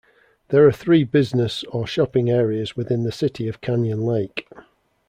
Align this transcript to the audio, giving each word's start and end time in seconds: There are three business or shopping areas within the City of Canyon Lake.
There 0.47 0.65
are 0.65 0.71
three 0.71 1.03
business 1.03 1.63
or 1.65 1.85
shopping 1.85 2.27
areas 2.31 2.75
within 2.75 3.03
the 3.03 3.11
City 3.11 3.47
of 3.47 3.61
Canyon 3.61 4.01
Lake. 4.01 4.47